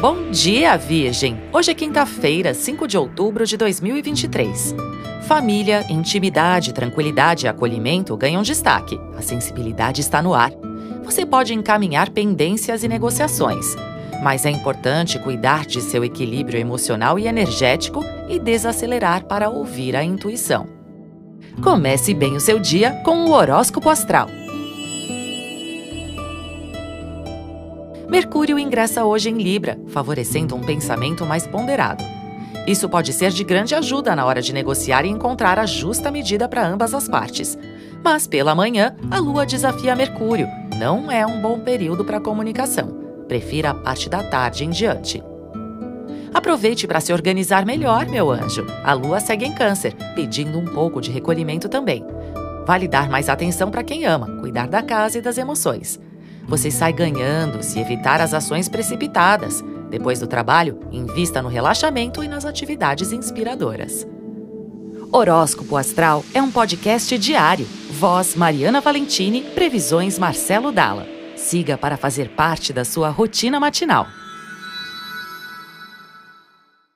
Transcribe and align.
Bom 0.00 0.30
dia, 0.30 0.76
Virgem! 0.76 1.36
Hoje 1.52 1.72
é 1.72 1.74
quinta-feira, 1.74 2.54
5 2.54 2.86
de 2.86 2.96
outubro 2.96 3.44
de 3.44 3.56
2023. 3.56 4.72
Família, 5.26 5.84
intimidade, 5.90 6.72
tranquilidade 6.72 7.46
e 7.46 7.48
acolhimento 7.48 8.16
ganham 8.16 8.42
destaque. 8.42 8.96
A 9.16 9.22
sensibilidade 9.22 10.00
está 10.00 10.22
no 10.22 10.34
ar. 10.34 10.52
Você 11.02 11.26
pode 11.26 11.52
encaminhar 11.52 12.10
pendências 12.10 12.84
e 12.84 12.88
negociações, 12.88 13.74
mas 14.22 14.46
é 14.46 14.50
importante 14.50 15.18
cuidar 15.18 15.66
de 15.66 15.80
seu 15.82 16.04
equilíbrio 16.04 16.60
emocional 16.60 17.18
e 17.18 17.26
energético 17.26 18.04
e 18.28 18.38
desacelerar 18.38 19.24
para 19.24 19.50
ouvir 19.50 19.96
a 19.96 20.04
intuição. 20.04 20.68
Comece 21.60 22.14
bem 22.14 22.36
o 22.36 22.40
seu 22.40 22.60
dia 22.60 22.92
com 23.04 23.24
o 23.24 23.32
horóscopo 23.32 23.90
astral. 23.90 24.28
Mercúrio 28.08 28.58
ingressa 28.58 29.04
hoje 29.04 29.28
em 29.28 29.36
Libra, 29.36 29.78
favorecendo 29.88 30.56
um 30.56 30.60
pensamento 30.60 31.26
mais 31.26 31.46
ponderado. 31.46 32.02
Isso 32.66 32.88
pode 32.88 33.12
ser 33.12 33.30
de 33.30 33.44
grande 33.44 33.74
ajuda 33.74 34.16
na 34.16 34.24
hora 34.24 34.40
de 34.40 34.50
negociar 34.50 35.04
e 35.04 35.10
encontrar 35.10 35.58
a 35.58 35.66
justa 35.66 36.10
medida 36.10 36.48
para 36.48 36.66
ambas 36.66 36.94
as 36.94 37.06
partes. 37.06 37.58
Mas 38.02 38.26
pela 38.26 38.54
manhã, 38.54 38.96
a 39.10 39.18
Lua 39.18 39.44
desafia 39.44 39.94
Mercúrio. 39.94 40.48
Não 40.78 41.10
é 41.10 41.26
um 41.26 41.38
bom 41.42 41.60
período 41.60 42.02
para 42.02 42.18
comunicação. 42.18 42.88
Prefira 43.28 43.70
a 43.70 43.74
parte 43.74 44.08
da 44.08 44.22
tarde 44.22 44.64
em 44.64 44.70
diante. 44.70 45.22
Aproveite 46.32 46.86
para 46.86 47.00
se 47.00 47.12
organizar 47.12 47.66
melhor, 47.66 48.06
meu 48.06 48.30
anjo. 48.30 48.66
A 48.84 48.94
Lua 48.94 49.20
segue 49.20 49.44
em 49.44 49.54
Câncer, 49.54 49.94
pedindo 50.14 50.58
um 50.58 50.64
pouco 50.64 50.98
de 50.98 51.10
recolhimento 51.10 51.68
também. 51.68 52.02
Vale 52.66 52.88
dar 52.88 53.10
mais 53.10 53.28
atenção 53.28 53.70
para 53.70 53.84
quem 53.84 54.06
ama, 54.06 54.38
cuidar 54.40 54.66
da 54.66 54.82
casa 54.82 55.18
e 55.18 55.22
das 55.22 55.36
emoções. 55.36 56.00
Você 56.48 56.70
sai 56.70 56.94
ganhando 56.94 57.62
se 57.62 57.78
evitar 57.78 58.22
as 58.22 58.32
ações 58.32 58.70
precipitadas. 58.70 59.62
Depois 59.90 60.18
do 60.18 60.26
trabalho, 60.26 60.80
invista 60.90 61.42
no 61.42 61.48
relaxamento 61.48 62.24
e 62.24 62.28
nas 62.28 62.46
atividades 62.46 63.12
inspiradoras. 63.12 64.06
Horóscopo 65.12 65.76
Astral 65.76 66.24
é 66.32 66.40
um 66.40 66.50
podcast 66.50 67.16
diário. 67.18 67.66
Voz 67.90 68.34
Mariana 68.34 68.80
Valentini, 68.80 69.42
previsões 69.42 70.18
Marcelo 70.18 70.72
Dalla. 70.72 71.06
Siga 71.36 71.76
para 71.76 71.98
fazer 71.98 72.30
parte 72.30 72.72
da 72.72 72.84
sua 72.84 73.10
rotina 73.10 73.60
matinal. 73.60 74.06